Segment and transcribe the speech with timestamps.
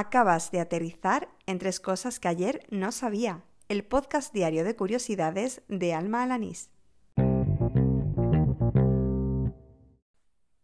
[0.00, 3.42] Acabas de aterrizar en tres cosas que ayer no sabía.
[3.68, 6.70] El podcast diario de curiosidades de Alma Alanís.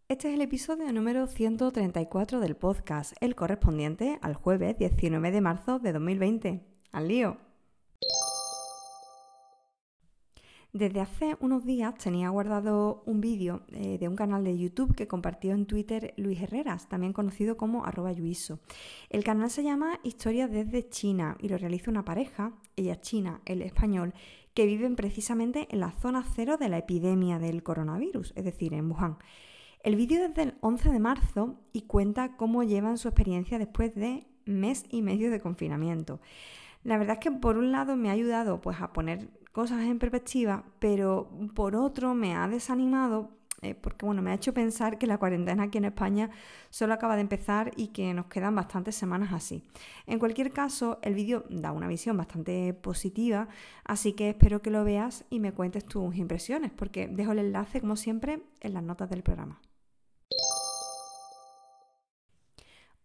[0.06, 5.80] Este es el episodio número 134 del podcast, el correspondiente al jueves 19 de marzo
[5.80, 6.64] de 2020.
[6.92, 7.53] ¡Al lío!
[10.74, 15.06] Desde hace unos días tenía guardado un vídeo eh, de un canal de YouTube que
[15.06, 18.58] compartió en Twitter Luis Herreras, también conocido como arroba yuiso.
[19.08, 23.62] El canal se llama Historias desde China y lo realiza una pareja, ella china, él
[23.62, 24.14] español,
[24.52, 28.90] que viven precisamente en la zona cero de la epidemia del coronavirus, es decir, en
[28.90, 29.18] Wuhan.
[29.84, 34.26] El vídeo es del 11 de marzo y cuenta cómo llevan su experiencia después de
[34.44, 36.18] mes y medio de confinamiento.
[36.82, 40.00] La verdad es que por un lado me ha ayudado pues, a poner cosas en
[40.00, 43.30] perspectiva, pero por otro me ha desanimado
[43.62, 46.28] eh, porque bueno, me ha hecho pensar que la cuarentena aquí en España
[46.68, 49.64] solo acaba de empezar y que nos quedan bastantes semanas así.
[50.06, 53.48] En cualquier caso, el vídeo da una visión bastante positiva,
[53.84, 57.80] así que espero que lo veas y me cuentes tus impresiones, porque dejo el enlace,
[57.80, 59.60] como siempre, en las notas del programa.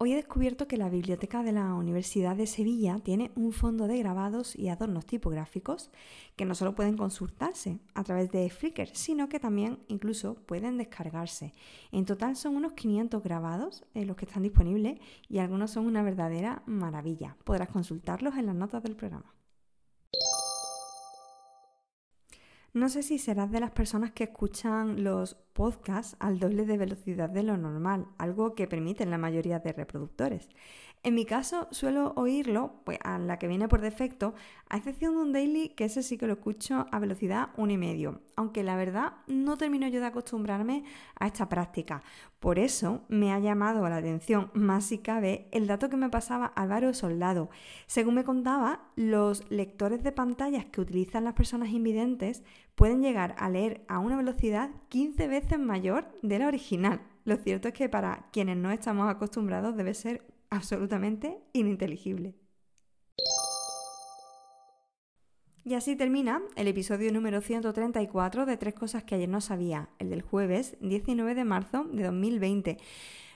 [0.02, 3.98] Hoy he descubierto que la biblioteca de la Universidad de Sevilla tiene un fondo de
[3.98, 5.92] grabados y adornos tipográficos
[6.38, 11.52] que no solo pueden consultarse a través de Flickr, sino que también incluso pueden descargarse.
[11.92, 16.02] En total son unos 500 grabados eh, los que están disponibles y algunos son una
[16.02, 17.36] verdadera maravilla.
[17.44, 19.36] Podrás consultarlos en las notas del programa.
[22.74, 27.30] No sé si serás de las personas que escuchan los podcasts al doble de velocidad
[27.30, 30.48] de lo normal, algo que permiten la mayoría de reproductores.
[31.02, 34.34] En mi caso, suelo oírlo pues, a la que viene por defecto,
[34.68, 38.64] a excepción de un daily que ese sí que lo escucho a velocidad 1,5, aunque
[38.64, 40.84] la verdad no termino yo de acostumbrarme
[41.18, 42.04] a esta práctica.
[42.42, 46.48] Por eso me ha llamado la atención, más si cabe, el dato que me pasaba
[46.48, 47.50] Álvaro Soldado.
[47.88, 52.44] Según me contaba, los lectores de pantallas que utilizan las personas invidentes
[52.76, 57.02] pueden llegar a leer a una velocidad 15 veces mayor de la original.
[57.26, 62.36] Lo cierto es que para quienes no estamos acostumbrados debe ser absolutamente ininteligible.
[65.66, 70.10] Y así termina el episodio número 134 de Tres Cosas que ayer no sabía, el
[70.10, 72.78] del jueves 19 de marzo de 2020.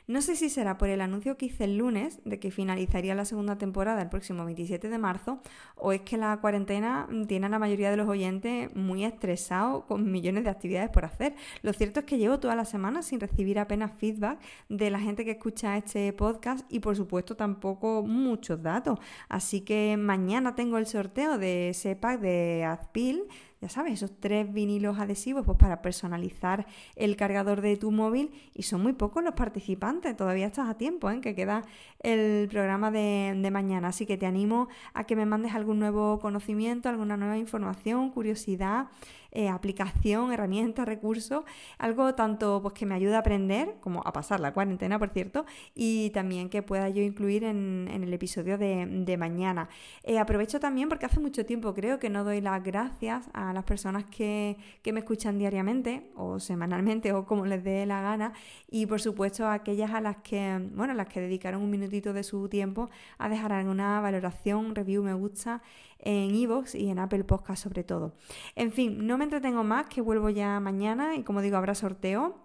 [0.05, 3.23] No sé si será por el anuncio que hice el lunes de que finalizaría la
[3.23, 5.39] segunda temporada el próximo 27 de marzo
[5.75, 10.11] o es que la cuarentena tiene a la mayoría de los oyentes muy estresados con
[10.11, 11.35] millones de actividades por hacer.
[11.61, 15.23] Lo cierto es que llevo toda la semana sin recibir apenas feedback de la gente
[15.23, 18.99] que escucha este podcast y por supuesto tampoco muchos datos.
[19.29, 23.23] Así que mañana tengo el sorteo de ese pack de Azpil
[23.63, 28.63] ya sabes, esos tres vinilos adhesivos pues para personalizar el cargador de tu móvil y
[28.63, 31.21] son muy pocos los participantes, todavía estás a tiempo, ¿eh?
[31.21, 31.61] que queda
[32.01, 36.19] el programa de, de mañana, así que te animo a que me mandes algún nuevo
[36.19, 38.87] conocimiento, alguna nueva información, curiosidad
[39.35, 41.43] eh, aplicación, herramienta, recurso,
[41.79, 45.45] algo tanto pues, que me ayude a aprender, como a pasar la cuarentena, por cierto,
[45.73, 49.69] y también que pueda yo incluir en, el episodio de, mañana.
[50.03, 53.63] Eh, aprovecho también porque hace mucho tiempo creo que no doy las gracias a las
[53.63, 54.55] personas que,
[54.93, 58.33] me escuchan diariamente o semanalmente o como les dé la gana
[58.69, 62.13] y por supuesto a aquellas a las que, bueno, a las que dedicaron un minutito
[62.13, 65.63] de su tiempo a dejar alguna valoración, review, me gusta
[66.03, 68.15] en iVoox y en Apple Podcast sobre todo.
[68.55, 72.37] En fin, no me entretengo más, que vuelvo ya mañana y como digo, habrá sorteo.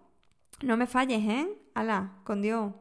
[0.62, 1.48] No me falles, ¿eh?
[1.74, 2.18] ¡Hala!
[2.24, 2.72] Con Dios.